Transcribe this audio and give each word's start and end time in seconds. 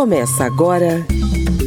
Começa 0.00 0.46
agora 0.46 1.06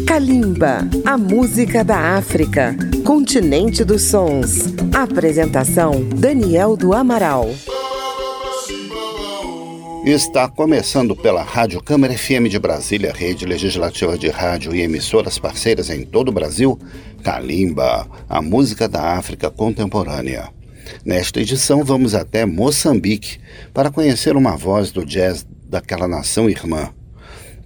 Kalimba, 0.08 0.80
a 1.06 1.16
música 1.16 1.84
da 1.84 2.18
África, 2.18 2.76
continente 3.06 3.84
dos 3.84 4.02
sons. 4.06 4.74
Apresentação 4.92 6.04
Daniel 6.10 6.76
do 6.76 6.96
Amaral. 6.96 7.48
Está 10.04 10.50
começando 10.50 11.16
pela 11.16 11.44
Rádio 11.44 11.80
Câmara 11.80 12.18
FM 12.18 12.50
de 12.50 12.58
Brasília, 12.58 13.14
rede 13.14 13.46
legislativa 13.46 14.18
de 14.18 14.30
rádio 14.30 14.74
e 14.74 14.82
emissoras 14.82 15.38
parceiras 15.38 15.92
em 15.92 16.04
todo 16.04 16.30
o 16.30 16.34
Brasil, 16.34 16.80
Kalimba, 17.24 18.08
a 18.28 18.42
música 18.42 18.88
da 18.88 19.14
África 19.16 19.52
contemporânea. 19.52 20.50
Nesta 21.06 21.40
edição, 21.40 21.84
vamos 21.84 22.16
até 22.16 22.48
Moçambique 22.48 23.38
para 23.72 23.92
conhecer 23.92 24.36
uma 24.36 24.58
voz 24.58 24.92
do 24.92 25.06
jazz 25.06 25.46
daquela 25.70 26.08
nação 26.08 26.50
irmã. 26.50 26.90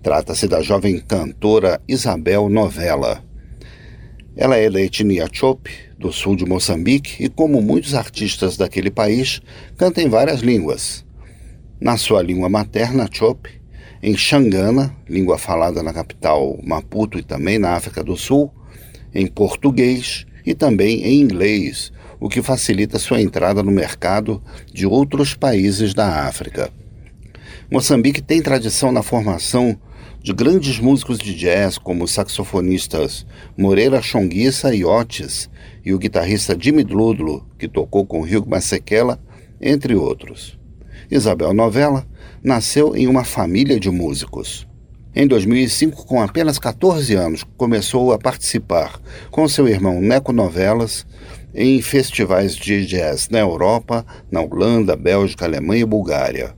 Trata-se 0.08 0.48
da 0.48 0.62
jovem 0.62 1.00
cantora 1.00 1.82
Isabel 1.86 2.48
Novella. 2.48 3.22
Ela 4.38 4.56
é 4.56 4.70
da 4.70 4.80
etnia 4.80 5.28
Chope, 5.30 5.70
do 6.00 6.14
sul 6.14 6.38
de 6.38 6.46
Moçambique, 6.46 7.22
e 7.22 7.28
como 7.28 7.62
muitos 7.62 7.94
artistas 7.94 8.56
daquele 8.56 8.90
país, 8.90 9.42
canta 9.76 10.02
em 10.02 10.08
várias 10.08 10.40
línguas. 10.40 11.06
Na 11.82 11.98
sua 11.98 12.22
língua 12.24 12.48
materna, 12.48 13.10
Chope, 13.12 13.50
em 14.02 14.16
Xangana, 14.16 14.96
língua 15.10 15.38
falada 15.38 15.84
na 15.84 15.92
capital 15.92 16.58
Maputo 16.64 17.20
e 17.20 17.22
também 17.22 17.60
na 17.60 17.72
África 17.72 18.02
do 18.02 18.16
Sul, 18.16 18.50
em 19.14 19.28
português 19.28 20.26
e 20.46 20.56
também 20.56 21.04
em 21.04 21.20
inglês, 21.20 21.92
o 22.18 22.30
que 22.30 22.42
facilita 22.42 22.98
sua 22.98 23.22
entrada 23.22 23.62
no 23.62 23.72
mercado 23.72 24.42
de 24.74 24.88
outros 24.88 25.34
países 25.34 25.94
da 25.94 26.26
África. 26.26 26.72
Moçambique 27.70 28.22
tem 28.22 28.42
tradição 28.42 28.90
na 28.94 29.04
formação 29.04 29.78
de 30.22 30.34
grandes 30.34 30.80
músicos 30.80 31.18
de 31.18 31.34
jazz 31.34 31.78
como 31.78 32.04
os 32.04 32.12
saxofonistas 32.12 33.26
Moreira 33.58 34.02
Chonguissa 34.02 34.74
e 34.76 34.84
Otis 34.84 35.50
e 35.86 35.94
o 35.94 35.98
guitarrista 35.98 36.58
Jimmy 36.60 36.84
Dludlo, 36.84 37.46
que 37.58 37.68
tocou 37.68 38.06
com 38.06 38.22
Hugh 38.22 38.46
Masekela, 38.48 39.20
entre 39.62 39.96
outros. 39.96 40.58
Isabel 41.10 41.54
Novella 41.54 42.06
nasceu 42.44 42.96
em 42.96 43.08
uma 43.08 43.24
família 43.24 43.80
de 43.80 43.90
músicos. 43.90 44.68
Em 45.16 45.26
2005, 45.26 46.06
com 46.06 46.22
apenas 46.22 46.60
14 46.60 47.16
anos, 47.16 47.44
começou 47.58 48.12
a 48.12 48.20
participar 48.20 49.02
com 49.32 49.48
seu 49.48 49.68
irmão 49.68 50.00
Neco 50.00 50.32
Novelas 50.32 51.06
em 51.56 51.82
festivais 51.82 52.56
de 52.56 52.86
jazz 52.86 53.30
na 53.30 53.40
Europa, 53.40 54.06
na 54.30 54.42
Holanda, 54.42 54.96
Bélgica, 54.96 55.46
Alemanha 55.46 55.82
e 55.82 55.86
Bulgária. 55.86 56.56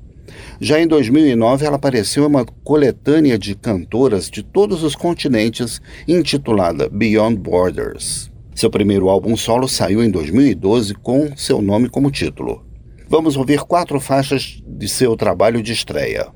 Já 0.62 0.78
em 0.78 0.88
2009, 0.88 1.66
ela 1.66 1.78
apareceu 1.78 2.24
em 2.24 2.28
uma 2.28 2.46
coletânea 2.46 3.40
de 3.40 3.56
cantoras 3.56 4.30
de 4.30 4.44
todos 4.44 4.84
os 4.84 4.94
continentes 4.94 5.82
intitulada 6.06 6.90
Beyond 6.90 7.38
Borders. 7.38 8.30
Seu 8.54 8.70
primeiro 8.70 9.08
álbum 9.08 9.38
solo 9.38 9.70
saiu 9.70 10.04
em 10.04 10.12
2012 10.12 10.96
com 10.96 11.34
seu 11.38 11.62
nome 11.62 11.88
como 11.88 12.12
título. 12.12 12.66
Vamos 13.08 13.38
ouvir 13.38 13.62
quatro 13.62 14.02
faixas 14.02 14.62
de 14.68 14.90
seu 14.90 15.16
trabalho 15.16 15.64
de 15.64 15.72
estreia: 15.72 16.28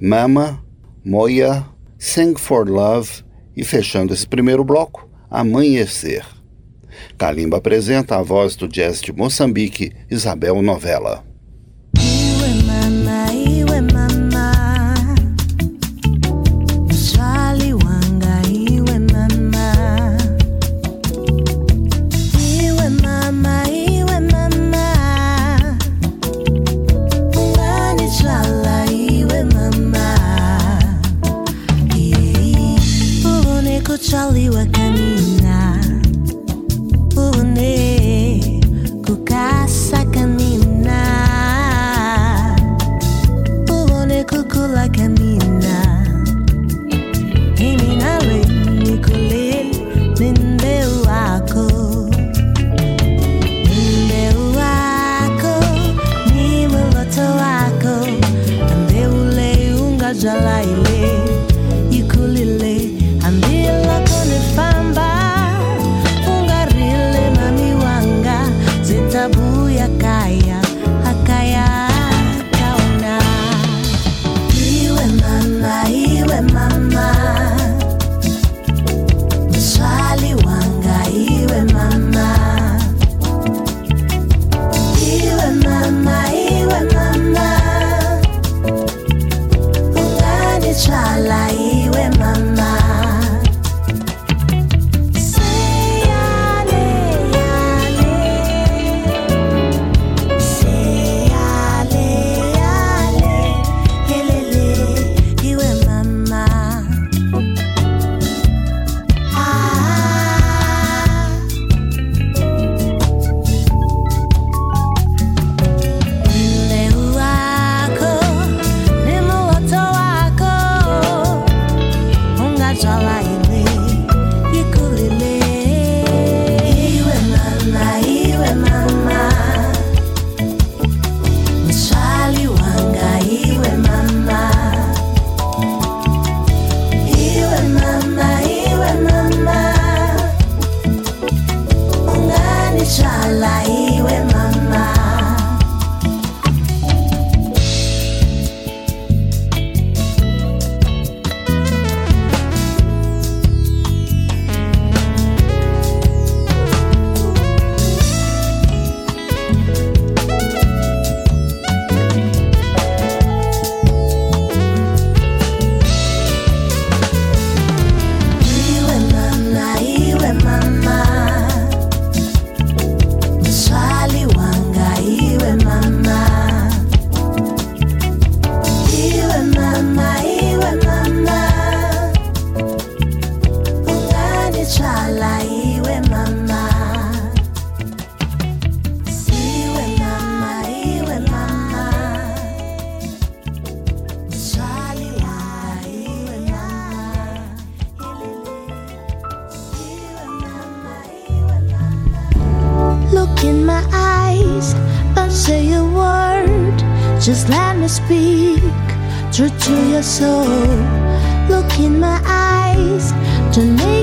Mama, 0.00 0.64
Moya, 1.04 1.66
Sing 1.98 2.34
for 2.38 2.66
Love 2.66 3.10
e, 3.54 3.62
fechando 3.62 4.14
esse 4.14 4.26
primeiro 4.26 4.64
bloco, 4.64 5.06
Amanhecer. 5.30 6.24
Kalimba 7.18 7.58
apresenta 7.58 8.16
a 8.16 8.22
voz 8.22 8.56
do 8.56 8.66
jazz 8.66 9.02
de 9.02 9.12
Moçambique, 9.12 9.92
Isabel 10.10 10.62
Novella. 10.62 11.29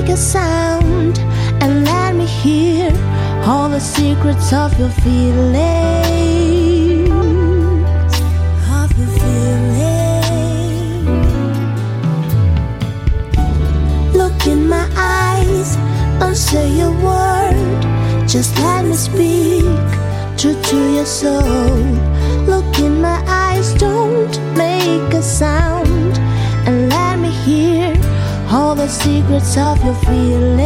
Make 0.08 0.16
a 0.16 0.20
sound, 0.20 1.18
and 1.60 1.84
let 1.84 2.14
me 2.14 2.24
hear 2.24 2.90
all 3.44 3.68
the 3.68 3.80
secrets 3.80 4.52
of 4.54 4.78
your 4.78 4.88
feelings. 5.04 5.50
Of 8.80 8.90
your 8.98 9.08
feelings. 9.18 10.28
Look 14.14 14.46
in 14.46 14.68
my 14.68 14.88
eyes, 14.96 15.76
don't 16.20 16.34
say 16.34 16.80
a 16.80 16.90
word, 16.90 17.82
just 18.26 18.58
let 18.60 18.84
me 18.86 18.94
speak 18.94 19.64
true 20.38 20.58
to 20.70 20.92
your 20.96 21.06
soul. 21.06 21.84
Look 22.46 22.78
in 22.78 23.00
my 23.02 23.22
eyes, 23.26 23.74
don't 23.74 24.38
make 24.56 25.12
a 25.12 25.22
sound, 25.22 26.18
and 26.66 26.88
let 26.88 27.18
me 27.18 27.30
hear 27.30 27.77
all 28.50 28.74
the 28.74 28.88
secrets 28.88 29.56
of 29.56 29.82
your 29.84 29.94
feelings. 29.94 30.58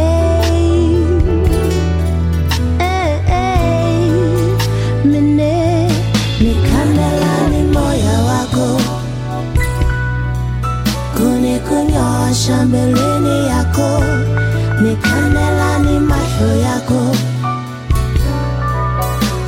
Hey, 2.79 3.19
hey, 3.31 4.09
mine, 5.05 5.89
nikandela 6.41 7.47
ni 7.51 7.63
moyo 7.73 8.25
wako, 8.25 8.81
kunikunyosha 11.17 12.65
mbeleni 12.65 13.47
yako, 13.47 14.03
nikandela 14.81 15.79
ni 15.79 15.99
macho 15.99 16.47
yako, 16.63 17.15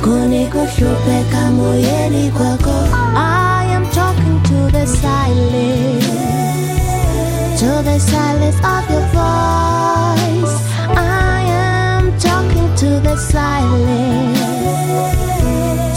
kunikushupeka 0.04 1.50
moyoni 1.50 2.30
kwako. 2.30 2.76
I 3.16 3.66
am 3.74 3.86
talking 3.90 4.42
to 4.42 4.70
the 4.78 4.86
silence, 4.86 6.05
to 7.56 7.82
the 7.82 7.98
silence 7.98 8.56
of 8.56 8.90
your 8.90 9.06
voice. 9.16 10.56
I 10.94 11.40
am 11.48 12.18
talking 12.18 12.68
to 12.82 13.00
the 13.00 13.16
silence, 13.16 14.38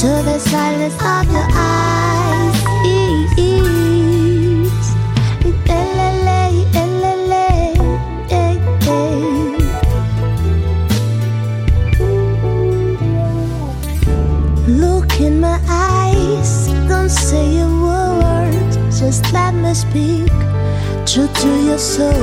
to 0.01 0.07
the 0.23 0.39
silence 0.39 0.93
of 0.93 1.29
your 1.29 1.47
eyes. 1.51 2.55
Eh, 2.85 3.25
eh. 3.37 3.59
Look 14.67 15.19
in 15.19 15.41
my 15.41 15.59
eyes, 15.67 16.67
don't 16.87 17.09
say 17.09 17.59
a 17.59 17.67
word, 17.67 18.71
just 18.97 19.33
let 19.33 19.53
me 19.53 19.73
speak 19.73 20.38
true 21.19 21.33
to 21.41 21.63
your 21.65 21.77
soul. 21.77 22.13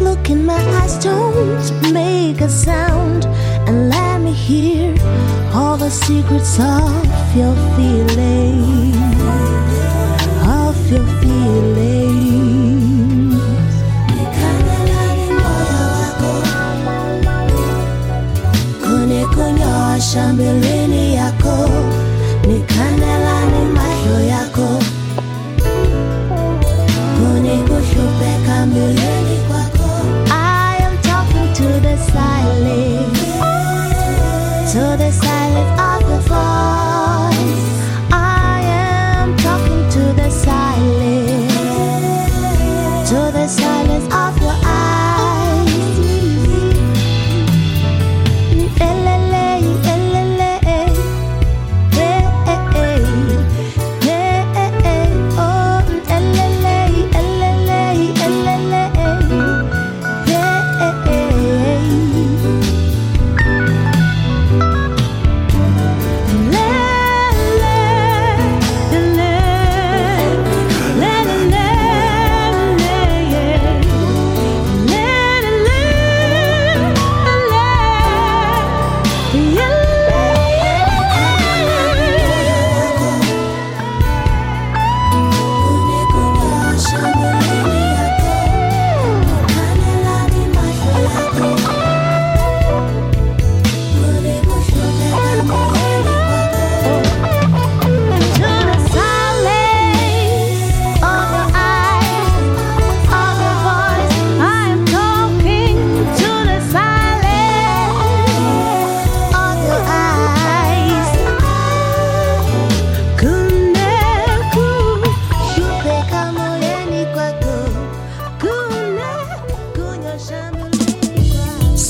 Look 0.00 0.30
in 0.30 0.44
my 0.46 0.62
eyes, 0.80 0.96
don't 0.98 1.92
make 1.92 2.40
a 2.40 2.48
sound, 2.48 3.26
and 3.66 3.90
let 3.90 4.20
me 4.20 4.32
hear 4.32 4.94
all 5.54 5.76
the 5.76 5.90
secrets 5.90 6.58
of 6.58 7.36
your 7.36 7.54
feelings, 7.76 8.96
of 10.46 10.90
your 10.90 11.06
feelings. 11.20 11.82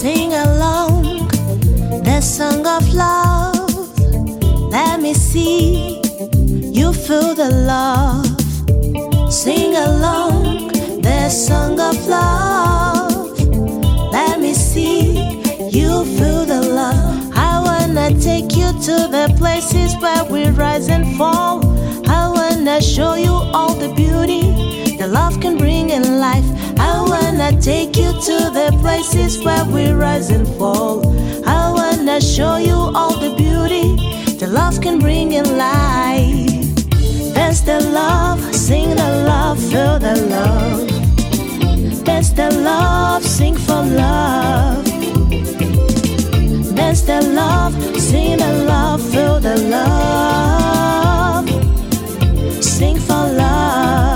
Sing 0.02 0.32
along 0.34 1.28
the 2.02 2.20
song 2.20 2.66
of 2.66 2.92
love. 2.92 3.70
Let 4.72 5.00
me 5.00 5.14
see 5.14 6.00
you 6.50 6.92
feel 6.92 7.36
the 7.36 7.48
love. 7.48 8.26
Sing 9.32 9.76
along 9.76 10.72
the 11.02 11.28
song 11.28 11.78
of 11.78 11.94
love. 12.08 13.38
Let 14.10 14.40
me 14.40 14.54
see 14.54 15.12
you 15.70 16.04
feel 16.18 16.46
the 16.46 16.62
love. 16.62 17.30
I 17.36 17.60
wanna 17.62 18.10
take 18.20 18.56
you 18.56 18.72
to 18.72 18.96
the 19.06 19.32
places 19.38 19.94
where 20.00 20.24
we 20.24 20.48
rise 20.48 20.88
and 20.88 21.16
fall. 21.16 21.62
I 22.08 22.26
wanna 22.26 22.82
show 22.82 23.14
you 23.14 23.34
all 23.54 23.74
the 23.74 23.94
beauty 23.94 24.96
that 24.96 25.10
love 25.10 25.38
can 25.40 25.56
bring 25.56 25.90
in 25.90 26.18
life. 26.18 26.61
I 26.92 27.00
wanna 27.12 27.50
take 27.60 27.96
you 27.96 28.12
to 28.28 28.36
the 28.58 28.68
places 28.82 29.42
where 29.44 29.64
we 29.64 29.84
rise 29.92 30.30
and 30.30 30.46
fall. 30.58 31.00
I 31.46 31.70
wanna 31.78 32.20
show 32.20 32.56
you 32.56 32.78
all 32.98 33.16
the 33.24 33.32
beauty 33.34 33.86
that 34.38 34.50
love 34.50 34.80
can 34.82 34.98
bring 34.98 35.32
in 35.32 35.46
life. 35.56 36.50
That's 37.34 37.60
the 37.62 37.80
love, 38.00 38.40
sing 38.54 38.90
the 38.90 39.10
love, 39.30 39.58
feel 39.70 39.98
the 40.06 40.16
love. 40.34 40.80
That's 42.04 42.30
the 42.30 42.50
love, 42.70 43.24
sing 43.24 43.56
for 43.56 43.82
love. 44.02 44.84
That's 46.76 47.02
the 47.10 47.20
love, 47.40 47.72
sing 48.08 48.36
the 48.36 48.52
love, 48.72 49.00
feel 49.12 49.40
the 49.40 49.56
love. 49.76 51.48
Sing 52.62 52.96
for 52.98 53.24
love. 53.40 53.42
Love. 53.42 54.11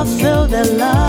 Love, 0.00 0.20
feel 0.20 0.46
the 0.46 0.64
love. 0.78 0.99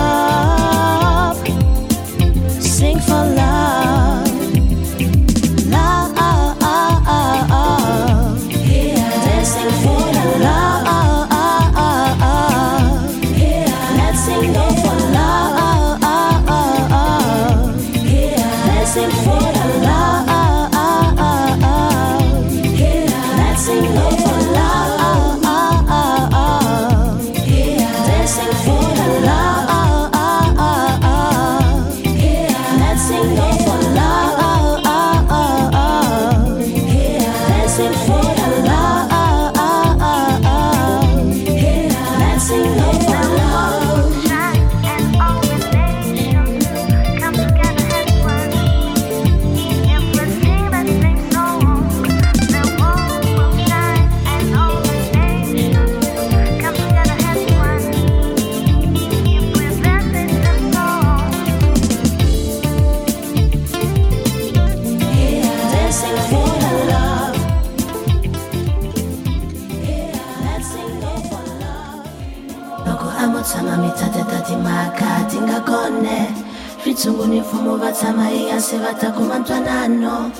Ta 79.51 80.31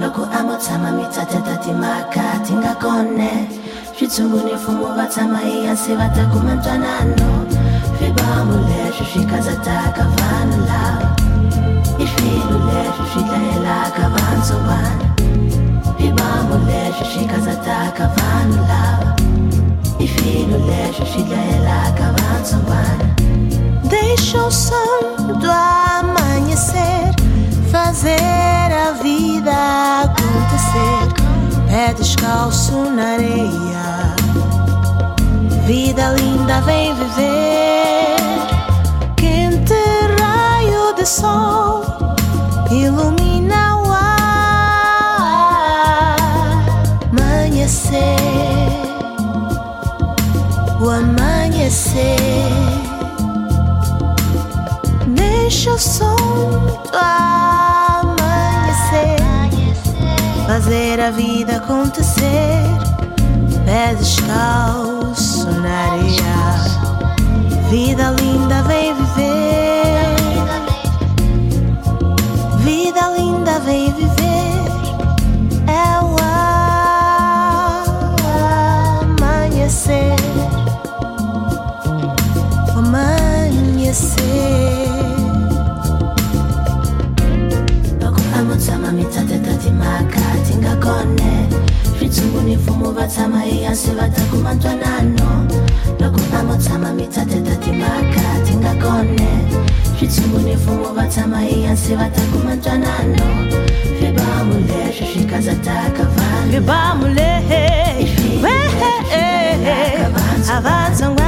loko 0.00 0.22
a 0.26 0.42
mo 0.42 0.56
tshama 0.58 0.90
mi 0.96 1.04
ta 1.14 1.24
teta 1.24 1.56
timhaka 1.62 2.42
ti 2.44 2.54
switshunguni 3.96 4.54
mfumo 4.54 4.88
va 4.96 5.06
tshama 5.06 5.40
ehansi 5.42 5.94
va 5.94 6.08
ta 6.08 6.24
kuma 6.32 6.54
ntwanano. 6.54 7.46
Swibamu 7.98 8.56
leswi 8.68 9.06
swi 9.12 9.24
katsataka 9.24 10.04
vanhu 10.16 10.58
lava. 10.68 11.08
I 11.98 12.06
swilo 12.12 12.58
leswi 12.68 13.04
swi 13.12 13.22
dlayelaka 13.28 14.04
vantsongwana 14.14 15.06
swibamu 15.96 16.56
leswi 16.68 17.04
swi 17.12 17.24
katsataka 17.32 18.04
vanhu 18.16 18.60
lava. 18.70 19.10
I 19.98 20.06
swilo 20.08 20.58
leswi 20.68 21.06
swi 21.12 21.22
dlayelaka 21.22 22.04
vantsongwana 22.16 23.06
Deixa 23.90 24.38
o 24.46 24.50
som 24.50 25.40
do 25.40 25.50
amanhecer 25.50 27.25
fazer 27.76 28.72
a 28.72 28.92
vida 29.02 29.52
acontecer. 30.04 31.04
Pé 31.68 31.92
descalço 31.92 32.90
na 32.90 33.12
areia, 33.14 34.14
vida 35.66 36.08
linda 36.12 36.60
vem 36.62 36.94
viver. 36.94 38.16
Quente 39.16 39.74
raio 40.20 40.94
de 40.94 41.04
sol 41.04 41.84
ilumina 42.70 43.76
o 43.76 43.92
ar. 43.92 44.16
Amanhecer, 47.12 48.00
o 50.80 50.88
amanhecer 50.88 52.16
deixa 55.08 55.72
o 55.72 55.78
som 55.78 56.16
do 56.90 57.45
fazer 60.66 61.00
a 61.00 61.10
vida 61.12 61.58
acontecer. 61.58 62.64
Pés 63.64 63.98
descalço 63.98 65.46
na 65.60 65.92
areia, 65.92 66.34
vida 67.70 68.10
linda 68.20 68.62
vem 68.64 68.92
viver. 68.94 70.16
Vida 72.64 73.14
linda 73.16 73.60
vem 73.60 73.92
viver. 73.92 74.15
tsama 93.06 93.46
ihansi 93.46 93.90
batakumantoanano 93.90 95.46
loko 96.00 96.18
mpamotsama 96.18 96.92
mitateta 96.92 97.56
timaka 97.56 98.24
tingakone 98.46 99.28
switshimbuni 99.98 100.56
mfumo 100.56 100.92
va 100.92 101.06
tshama 101.06 101.48
ihansi 101.48 101.94
vatakumantoanano 101.94 103.26
vibamuleswi 104.00 105.06
swi 105.12 105.24
katsataka 105.24 106.02
vanhu 106.02 106.50
vibamule 106.50 107.30
a 110.54 110.60
va 110.60 110.90
tsongwa 110.96 111.25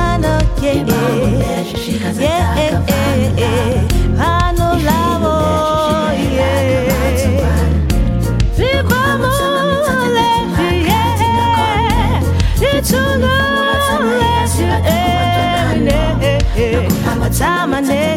time 17.39 17.73
I 17.73 17.81
never 17.81 18.08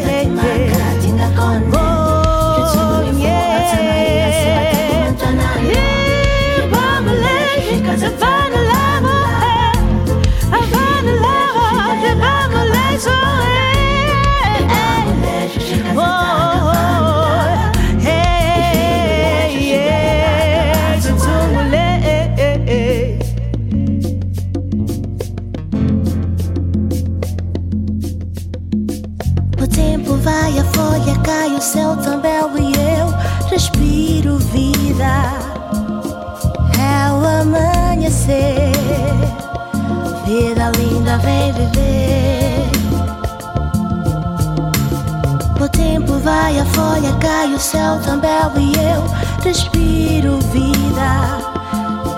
vai, 46.32 46.58
a 46.58 46.64
folha 46.64 47.12
cai, 47.20 47.52
o 47.52 47.58
céu 47.58 47.98
belo 48.20 48.58
e 48.58 48.72
eu 48.74 49.02
respiro 49.44 50.38
vida. 50.56 51.10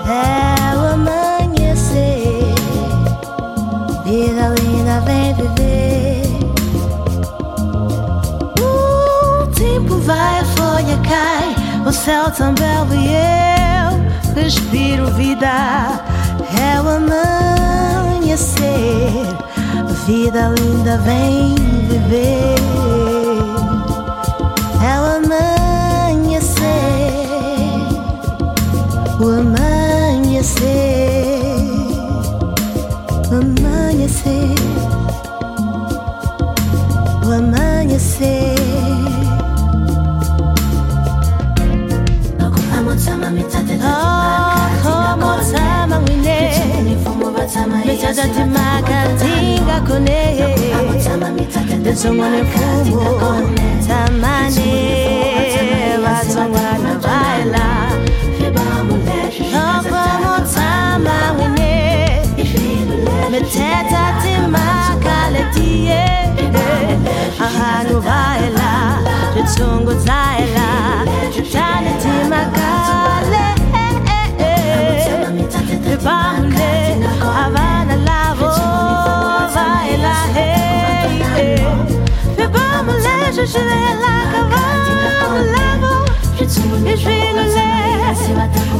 É 0.07 0.75
o 0.77 0.79
amanhecer, 0.93 2.55
vida 4.05 4.45
linda 4.59 5.01
vem 5.01 5.33
viver. 5.33 5.75
vai, 10.05 10.39
a 10.39 10.45
folha 10.55 10.97
cai, 11.09 11.55
o 11.85 11.91
céu 11.91 12.25
belo 12.53 12.95
e 12.95 13.07
eu 13.11 13.89
respiro 14.35 15.07
vida. 15.11 15.55
É 16.67 16.79
o 16.79 16.87
amanhecer, 16.99 18.45
vida 20.05 20.53
linda 20.57 20.97
vem 20.99 21.55
viver. 21.89 23.04
amanhecer, 29.23 30.65
amanhecer, 33.31 34.55
o 37.25 37.33
amanhecer. 37.33 38.55
미쳐졌지 47.85 48.45
마가 48.45 49.17
생각하네 49.17 50.35
내 51.83 51.93
정원에 51.93 52.43
품어 52.43 53.19
담아내 53.87 54.55
와정원 56.03 56.64
me 63.35 63.41
tetatima 63.41 64.65
kaletie 65.05 66.03
ahanu 67.45 67.97
vaela 68.07 68.69
tetsungu 69.33 69.93
zaela. 70.05 70.67
Tetanitima 71.35 72.41
kale 72.57 73.45
tepahule 75.85 76.73
avana 77.43 77.95
lavo 78.07 78.51
vaela 79.55 80.15
hey. 80.35 81.59
Tepamule 82.37 83.15
shishela 83.35 84.13
kavana 84.31 85.39
lavo 85.55 85.93
ishvinule 86.43 87.67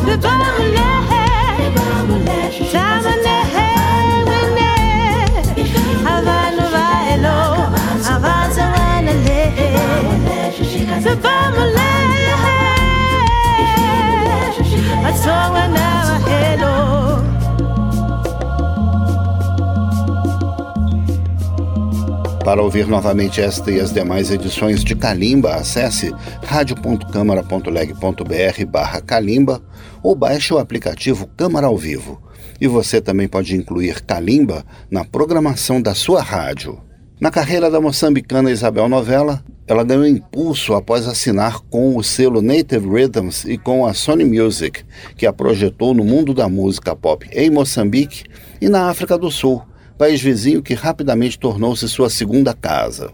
tepamule 0.05 0.88
tepamule 1.57 2.38
tepamule 2.57 3.38
Para 22.45 22.62
ouvir 22.62 22.88
novamente 22.88 23.41
esta 23.41 23.71
e 23.71 23.79
as 23.79 23.91
demais 23.91 24.29
edições 24.29 24.84
de 24.84 24.95
Calimba, 24.95 25.55
acesse 25.55 26.13
radio.câmara.leg.br 26.43 28.65
barra 28.67 29.01
Calimba 29.01 29.63
ou 30.03 30.15
baixe 30.15 30.53
o 30.53 30.60
aplicativo 30.60 31.27
Câmara 31.36 31.65
ao 31.67 31.75
Vivo. 31.75 32.21
E 32.62 32.67
você 32.67 33.01
também 33.01 33.27
pode 33.27 33.55
incluir 33.55 34.03
Calimba 34.03 34.63
na 34.91 35.03
programação 35.03 35.81
da 35.81 35.95
sua 35.95 36.21
rádio. 36.21 36.79
Na 37.19 37.31
carreira 37.31 37.71
da 37.71 37.81
moçambicana 37.81 38.51
Isabel 38.51 38.88
Novella, 38.88 39.43
ela 39.67 39.84
ganhou 39.84 40.06
impulso 40.06 40.73
após 40.73 41.08
assinar 41.08 41.60
com 41.69 41.97
o 41.97 42.04
selo 42.04 42.41
Native 42.41 42.88
Rhythms 42.88 43.45
e 43.45 43.58
com 43.58 43.86
a 43.86 43.93
Sony 43.93 44.23
Music, 44.23 44.84
que 45.17 45.25
a 45.25 45.34
projetou 45.34 45.93
no 45.93 46.04
mundo 46.04 46.34
da 46.34 46.47
música 46.47 46.95
pop 46.95 47.28
em 47.32 47.49
Moçambique 47.49 48.23
e 48.62 48.69
na 48.69 48.89
África 48.89 49.17
do 49.17 49.32
Sul, 49.32 49.62
país 49.97 50.21
vizinho 50.21 50.62
que 50.62 50.73
rapidamente 50.73 51.39
tornou-se 51.39 51.88
sua 51.89 52.10
segunda 52.10 52.54
casa. 52.54 53.12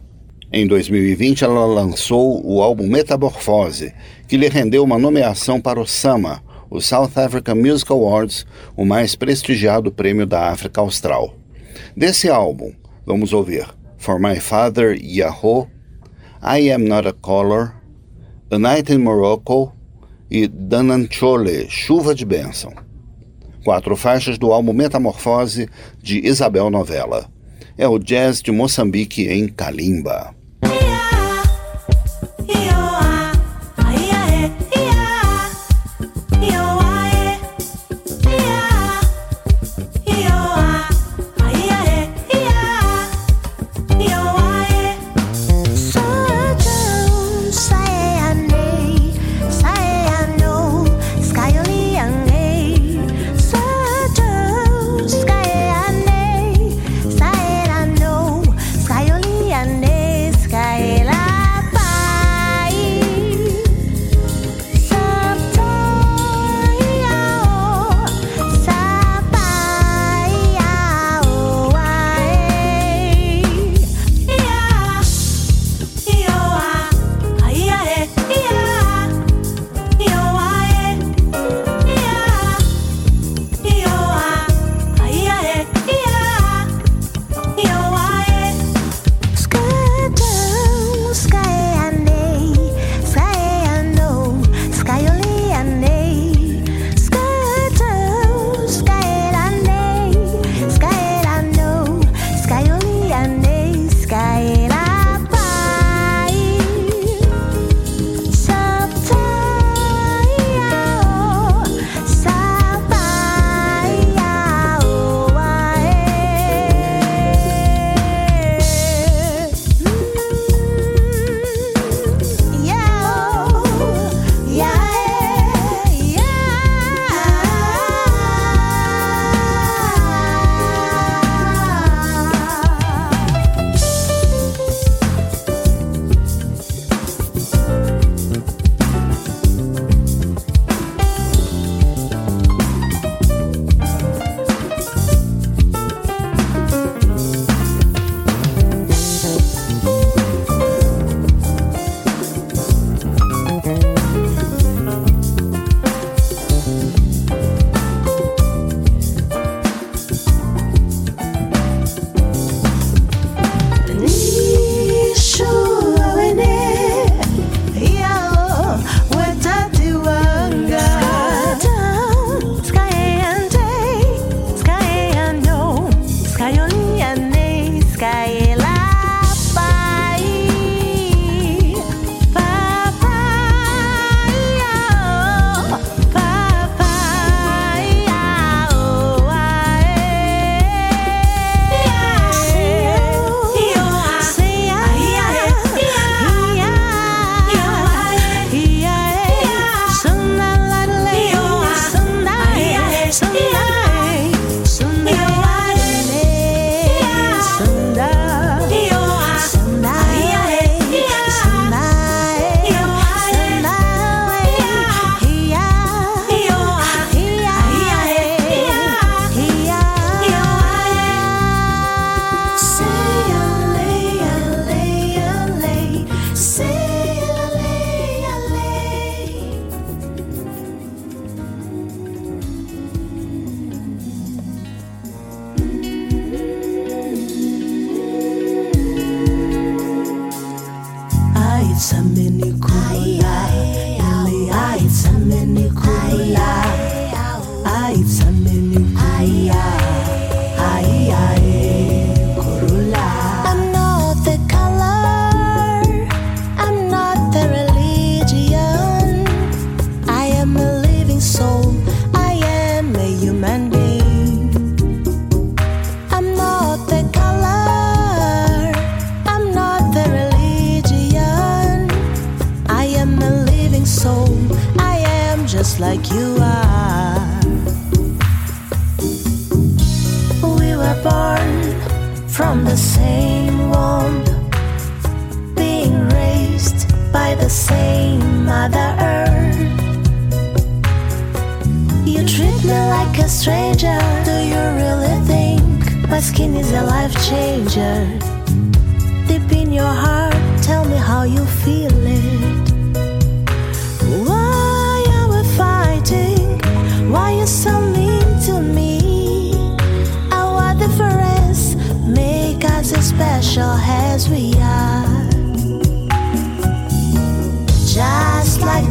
Em 0.51 0.67
2020, 0.67 1.45
ela 1.45 1.65
lançou 1.65 2.45
o 2.45 2.61
álbum 2.61 2.85
Metamorfose, 2.85 3.93
que 4.27 4.35
lhe 4.35 4.49
rendeu 4.49 4.83
uma 4.83 4.99
nomeação 4.99 5.61
para 5.61 5.79
o 5.79 5.87
SAMA, 5.87 6.43
o 6.69 6.81
South 6.81 7.11
African 7.15 7.55
Music 7.55 7.89
Awards, 7.89 8.45
o 8.75 8.83
mais 8.83 9.15
prestigiado 9.15 9.89
prêmio 9.89 10.25
da 10.25 10.49
África 10.49 10.81
Austral. 10.81 11.35
Desse 11.95 12.29
álbum, 12.29 12.73
vamos 13.05 13.31
ouvir 13.31 13.65
For 13.97 14.19
My 14.19 14.37
Father 14.41 14.99
Yahoo, 15.01 15.69
I 16.43 16.71
Am 16.71 16.87
Not 16.87 17.07
a 17.07 17.13
Color, 17.13 17.75
A 18.49 18.57
Night 18.57 18.91
in 18.91 18.97
Morocco 18.97 19.75
e 20.27 20.47
Dananchole, 20.47 21.69
Chuva 21.69 22.15
de 22.15 22.25
Bênção. 22.25 22.73
Quatro 23.63 23.95
faixas 23.95 24.39
do 24.39 24.51
álbum 24.51 24.73
Metamorfose 24.73 25.69
de 26.01 26.25
Isabel 26.25 26.71
Novella. 26.71 27.29
É 27.77 27.87
o 27.87 27.99
jazz 27.99 28.41
de 28.41 28.51
Moçambique 28.51 29.27
em 29.27 29.47
Kalimba. 29.47 30.33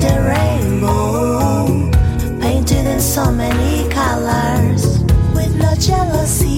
the 0.01 0.15
rainbow, 0.33 1.91
painted 2.41 2.87
in 2.87 3.01
so 3.01 3.31
many 3.31 3.89
colors, 3.91 5.01
with 5.35 5.55
no 5.57 5.75
jealousy. 5.77 6.50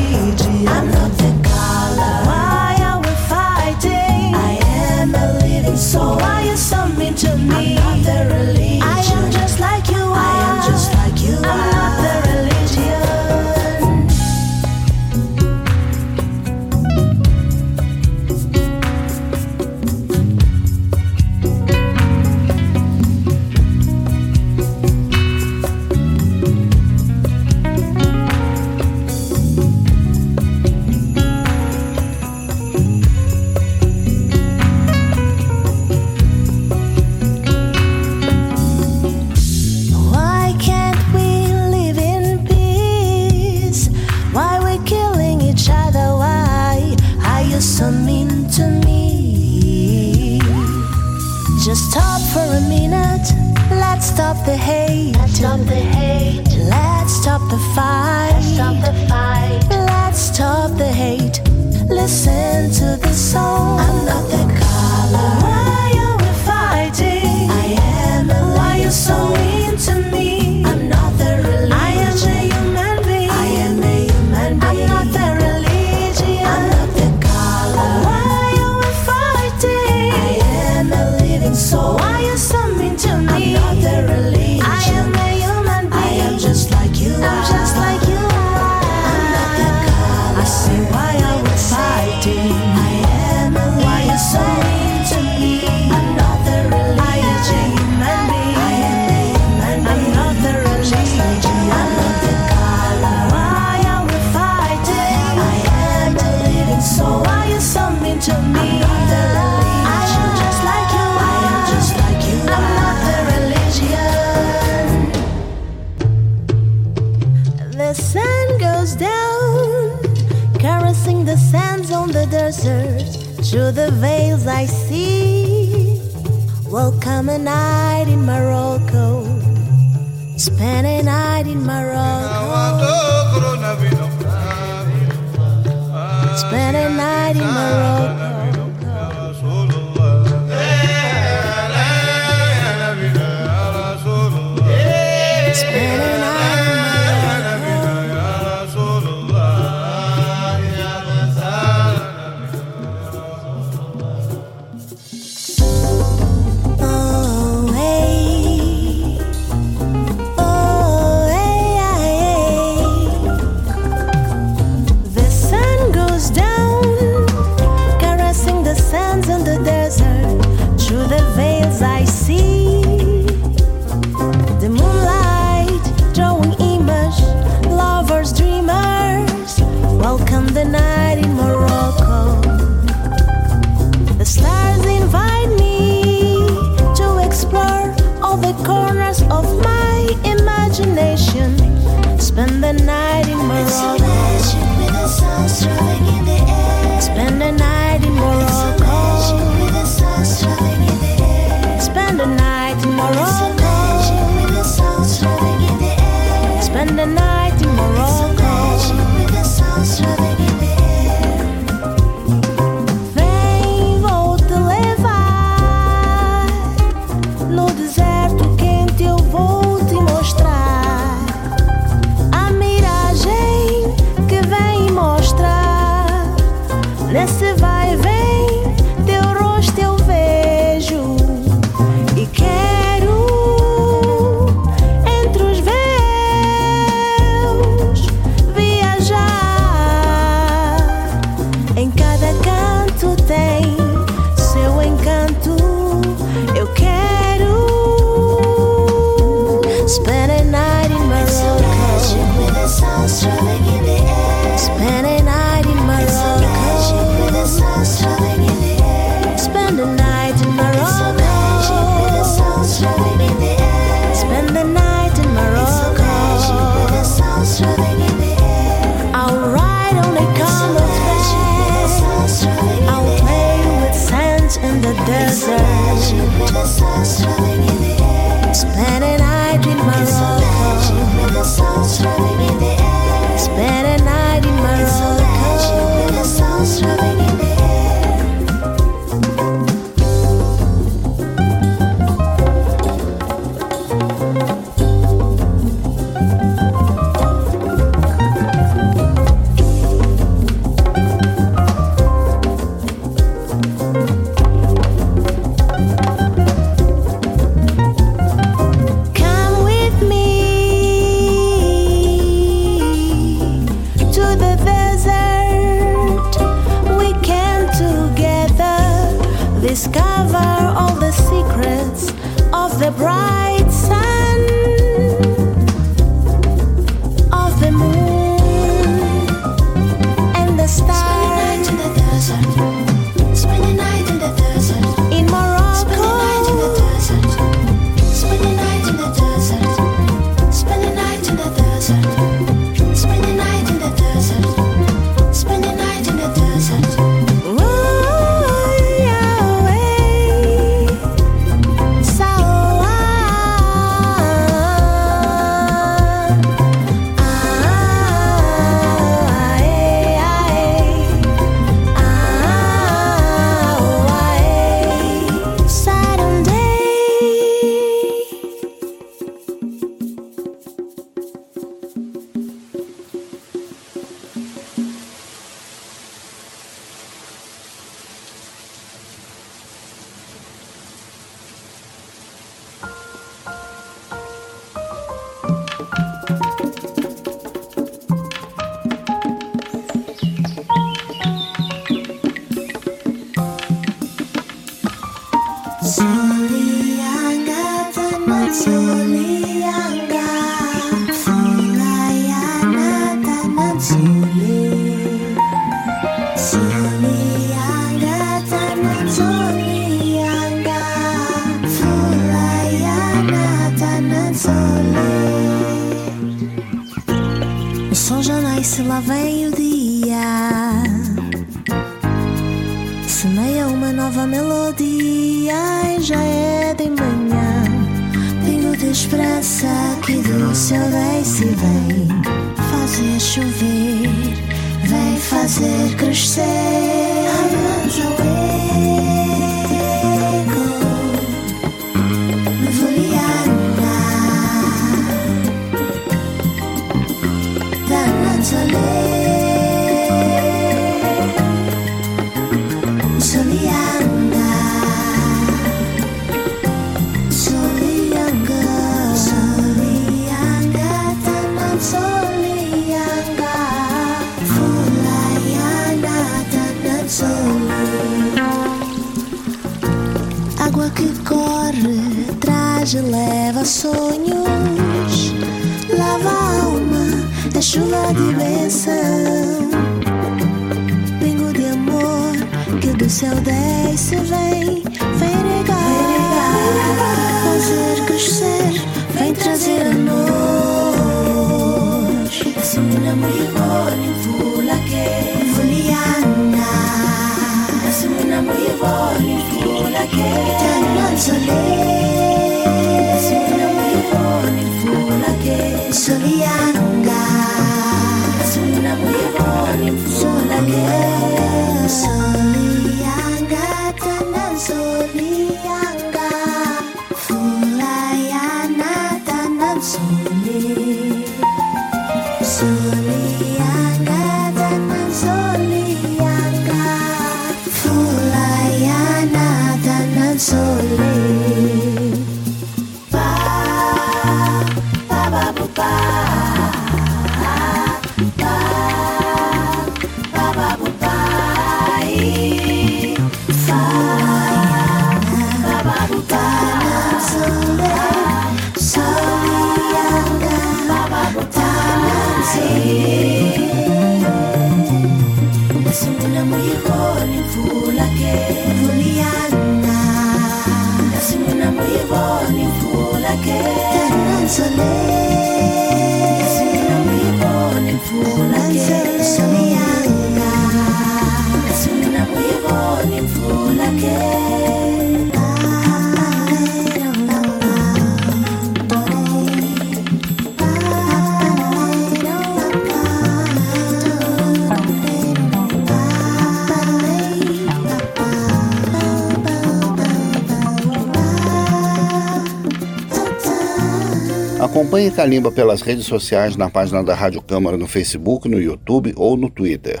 Calimba 595.12 595.52
pelas 595.52 595.82
redes 595.82 596.06
sociais 596.06 596.56
na 596.56 596.70
página 596.70 597.04
da 597.04 597.14
Rádio 597.14 597.42
Câmara 597.42 597.76
no 597.76 597.86
Facebook, 597.86 598.48
no 598.48 598.58
YouTube 598.58 599.12
ou 599.14 599.36
no 599.36 599.50
Twitter. 599.50 600.00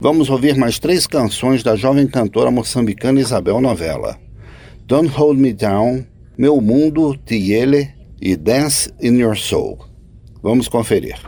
Vamos 0.00 0.30
ouvir 0.30 0.56
mais 0.56 0.78
três 0.78 1.06
canções 1.06 1.62
da 1.62 1.76
jovem 1.76 2.06
cantora 2.06 2.50
moçambicana 2.50 3.20
Isabel 3.20 3.60
Novella. 3.60 4.18
Don't 4.86 5.08
Hold 5.08 5.38
Me 5.38 5.52
Down, 5.52 6.06
Meu 6.38 6.58
Mundo, 6.60 7.14
Tiele 7.26 7.90
e 8.20 8.34
Dance 8.34 8.90
in 9.00 9.18
Your 9.18 9.36
Soul. 9.36 9.78
Vamos 10.42 10.68
conferir. 10.68 11.18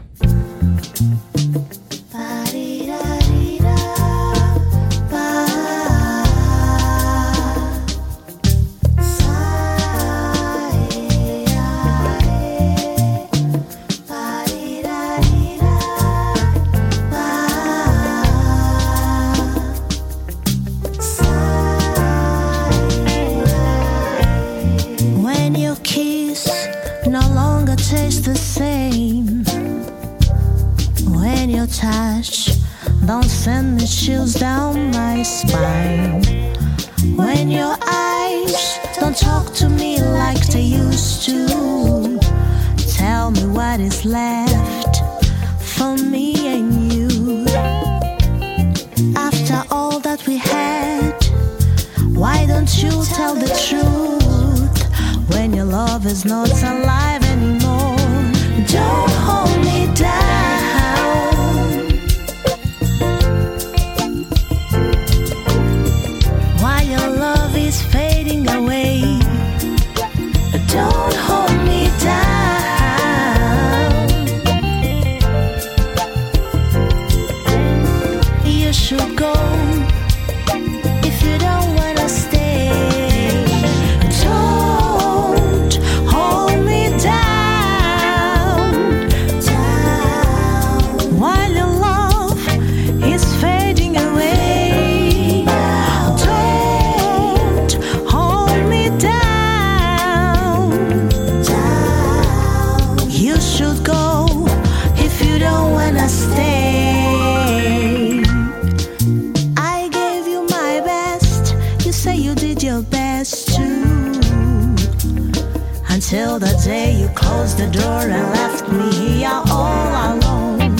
Closed 117.15 117.59
the 117.59 117.67
door 117.71 118.03
and 118.03 118.31
left 118.33 118.69
me 118.73 118.93
here 118.93 119.43
all 119.51 120.15
alone. 120.15 120.77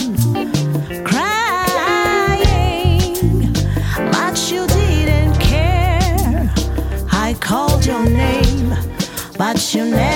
Crying, 1.03 2.73
but 4.11 4.51
you 4.51 4.67
didn't 4.67 5.39
care. 5.39 6.51
I 7.11 7.35
called 7.39 7.85
your 7.85 8.03
name, 8.03 8.75
but 9.37 9.73
you 9.73 9.85
never. 9.85 10.08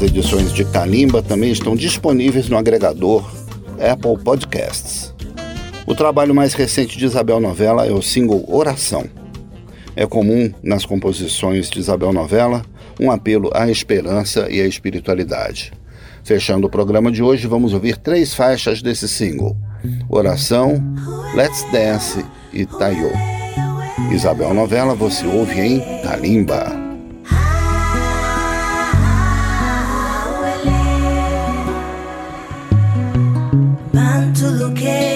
As 0.00 0.06
edições 0.06 0.50
de 0.50 0.64
Kalimba 0.64 1.22
também 1.22 1.52
estão 1.52 1.76
disponíveis 1.76 2.48
no 2.48 2.56
agregador 2.56 3.30
Apple 3.78 4.16
Podcasts. 4.24 5.14
O 5.86 5.94
trabalho 5.94 6.34
mais 6.34 6.54
recente 6.54 6.96
de 6.96 7.04
Isabel 7.04 7.38
Novella 7.38 7.86
é 7.86 7.92
o 7.92 8.00
single 8.00 8.42
Oração. 8.48 9.04
É 9.94 10.06
comum 10.06 10.50
nas 10.62 10.86
composições 10.86 11.68
de 11.68 11.80
Isabel 11.80 12.14
Novella 12.14 12.64
um 12.98 13.10
apelo 13.10 13.50
à 13.52 13.70
esperança 13.70 14.48
e 14.50 14.62
à 14.62 14.66
espiritualidade. 14.66 15.70
Fechando 16.24 16.66
o 16.66 16.70
programa 16.70 17.12
de 17.12 17.22
hoje, 17.22 17.46
vamos 17.46 17.74
ouvir 17.74 17.98
três 17.98 18.32
faixas 18.32 18.80
desse 18.80 19.06
single: 19.06 19.54
Oração, 20.08 20.82
Let's 21.34 21.62
Dance 21.70 22.24
e 22.54 22.64
Taiyo. 22.64 23.12
Isabel 24.10 24.54
Novella 24.54 24.94
você 24.94 25.26
ouve 25.26 25.60
em 25.60 25.80
Kalimba. 26.02 26.89
Yeah. 34.80 35.09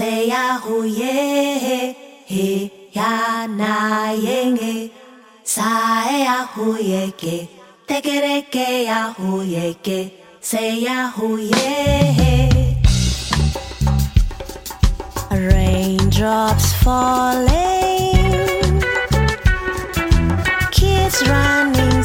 say 0.00 0.30
ahuye 0.30 1.94
he 2.24 2.44
ya 2.96 3.46
na 3.46 3.72
yenge 4.26 4.90
sae 5.54 6.20
ahuye 6.36 7.02
ke 7.22 7.36
te 7.86 7.98
kere 8.06 8.38
ke. 8.54 8.68
Ahuye 9.00 9.66
ke 9.84 9.98
say 10.40 10.88
raindrops 15.50 16.72
falling. 16.82 17.60
Kids 20.78 21.18
running 21.28 22.02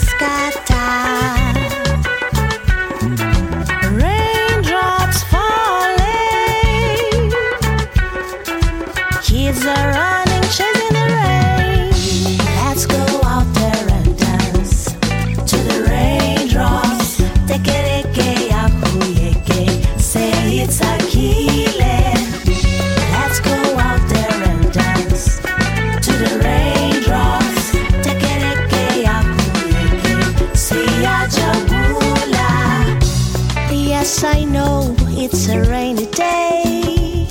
Yes, 34.05 34.23
I 34.23 34.43
know 34.43 34.95
it's 35.17 35.49
a 35.49 35.61
rainy 35.63 36.05
day. 36.05 37.25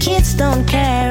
Kids 0.00 0.34
don't 0.34 0.66
care. 0.66 1.03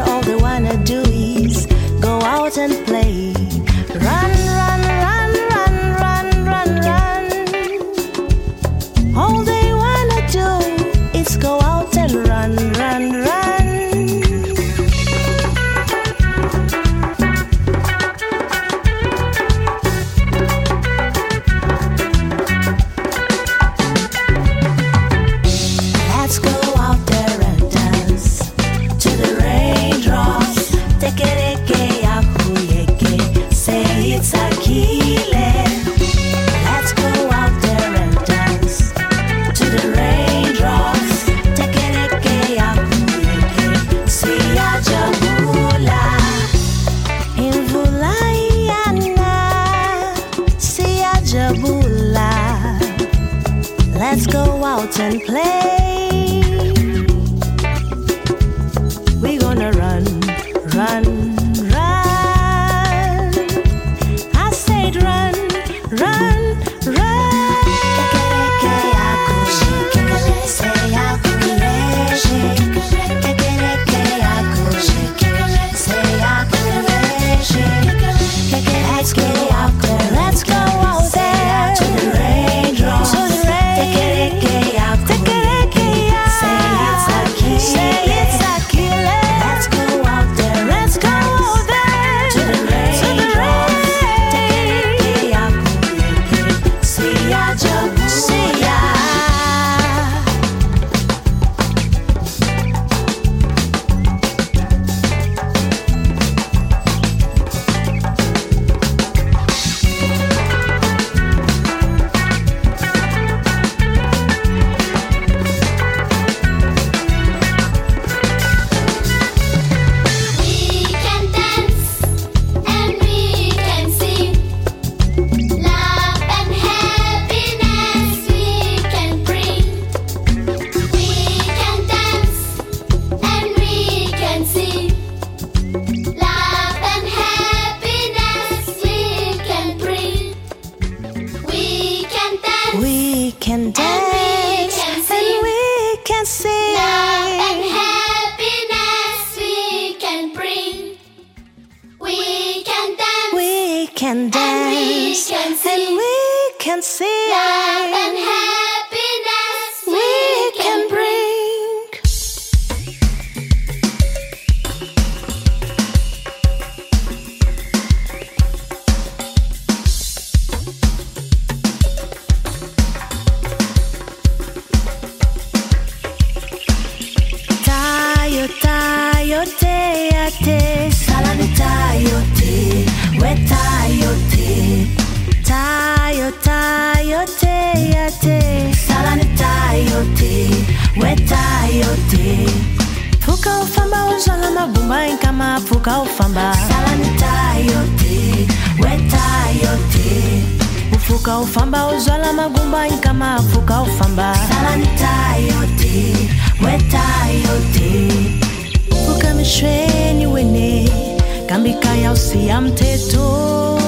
Afrika 211.74 211.96
ya 211.96 212.12
usia 212.12 212.62
mteto 212.62 213.80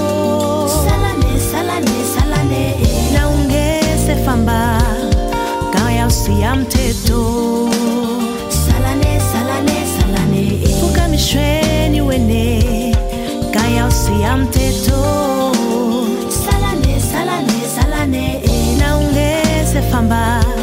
salane, 0.85 1.39
salane, 1.51 1.95
salane. 2.15 2.75
na 3.13 3.29
famba 4.25 4.81
ka 5.73 5.91
usia 6.07 6.55
mteto 6.55 7.69
salane, 8.49 9.21
salane, 9.31 9.77
salane. 9.97 10.61
wene 12.01 12.95
usia 13.87 14.37
mteto 14.37 15.01
salane, 16.45 17.01
salane, 17.11 17.61
salane. 17.75 18.41
na 18.79 18.97
famba 19.91 20.54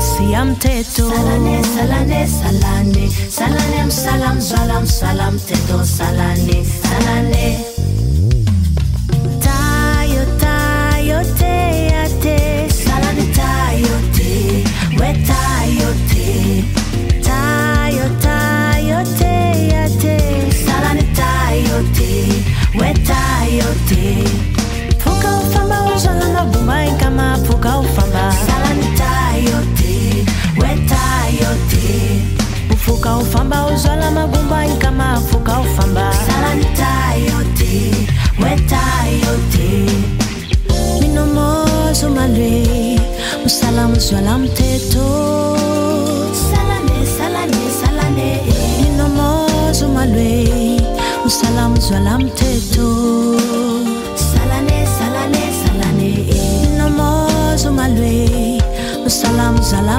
siya 0.00 0.44
mthetho 0.44 1.10
salane 1.10 1.62
salane 1.74 2.26
salane. 2.26 3.10
Salane 3.30 3.84
msalam 3.86 4.40
zwalam 4.40 4.86
salam 4.86 5.38
teto 5.38 5.84
salane 5.84 6.64
salane. 6.82 7.64
Tayo 9.40 10.22
tayo 10.40 11.18
te 11.38 11.88
ya 11.90 12.04
te. 12.22 12.68
Salane 12.84 13.24
tayo 13.38 13.94
te. 14.16 14.64
We 14.98 15.10
tayo 15.30 15.90
te. 16.10 16.64
Tayo 17.22 18.06
tayo 18.20 18.98
te 19.18 19.34
ya 19.72 19.84
te. 20.02 20.16
Salane 20.64 21.02
tayo 21.14 21.76
te. 21.96 22.10
We 22.78 22.94
tayo 23.10 23.68
te. 23.88 24.24
Pfuka 24.98 25.30
ufamba 25.40 25.82
uzvala 25.94 26.28
mabhumba 26.34 26.84
enkama 26.84 27.38
pfuka 27.44 27.78
ufamba 27.78 28.03
ufamba 33.34 33.64
ozwala 33.66 34.10
magumba 34.10 34.64
kama 34.78 35.12
afuka 35.12 35.58
ofamba 35.58 36.12
salanita 36.26 36.90
yote 37.26 37.72
mweta 38.38 38.80
yote 39.24 39.90
minomozo 41.00 42.10
malwe 42.10 43.00
musala 43.42 43.88
mteto. 44.38 45.06
Salane 46.50 47.06
salane 47.18 47.62
salane 47.80 48.40
mteto 52.18 52.88
salane 54.32 54.86
salane 54.98 55.52
salane 55.56 56.10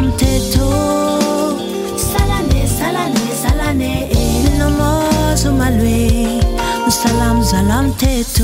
mteto. 0.01 0.84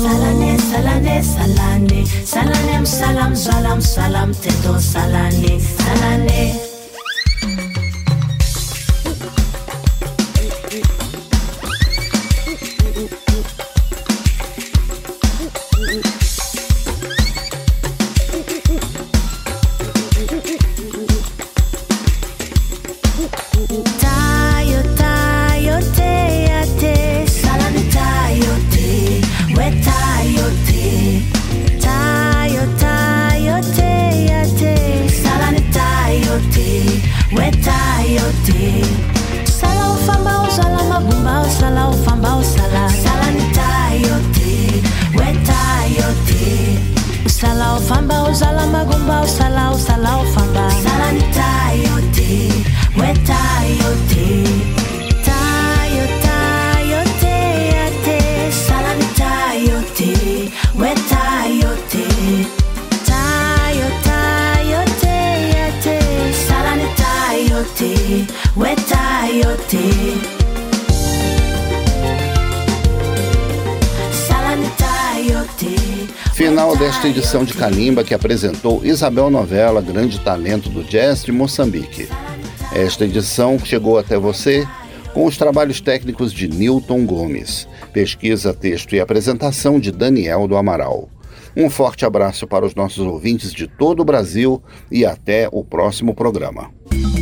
Salane 0.02 0.58
salane 0.58 1.22
salane. 1.22 2.00
Salane 2.24 2.80
msalam 2.80 3.36
salam 3.36 3.80
salam 3.80 4.34
teto 4.34 4.74
salane. 4.80 5.60
Salane. 5.60 6.42
tayo 6.50 6.71
Calimba 77.62 78.02
que 78.02 78.12
apresentou 78.12 78.84
Isabel 78.84 79.30
Novela, 79.30 79.80
grande 79.80 80.18
talento 80.18 80.68
do 80.68 80.82
jazz 80.82 81.22
de 81.22 81.30
Moçambique. 81.30 82.08
Esta 82.74 83.04
edição 83.04 83.56
chegou 83.56 83.96
até 83.96 84.18
você 84.18 84.66
com 85.14 85.26
os 85.26 85.36
trabalhos 85.36 85.80
técnicos 85.80 86.32
de 86.32 86.48
Newton 86.48 87.06
Gomes, 87.06 87.68
pesquisa, 87.92 88.52
texto 88.52 88.96
e 88.96 89.00
apresentação 89.00 89.78
de 89.78 89.92
Daniel 89.92 90.48
do 90.48 90.56
Amaral. 90.56 91.08
Um 91.56 91.70
forte 91.70 92.04
abraço 92.04 92.48
para 92.48 92.66
os 92.66 92.74
nossos 92.74 93.06
ouvintes 93.06 93.52
de 93.52 93.68
todo 93.68 94.00
o 94.00 94.04
Brasil 94.04 94.60
e 94.90 95.06
até 95.06 95.48
o 95.52 95.62
próximo 95.62 96.16
programa. 96.16 96.68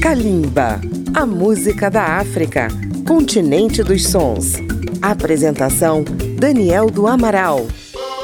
Kalimba, 0.01 0.80
a 1.12 1.26
música 1.26 1.91
da 1.91 2.16
África, 2.16 2.68
continente 3.07 3.82
dos 3.82 4.07
sons. 4.07 4.55
Apresentação: 5.03 6.03
Daniel 6.38 6.86
do 6.86 7.07
Amaral. 7.07 7.66